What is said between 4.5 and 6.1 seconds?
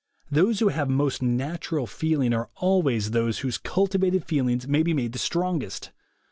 may be made the strongest.